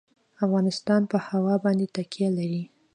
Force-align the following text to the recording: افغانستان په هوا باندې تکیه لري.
افغانستان 0.45 1.01
په 1.11 1.17
هوا 1.27 1.55
باندې 1.63 1.85
تکیه 1.95 2.29
لري. 2.37 2.63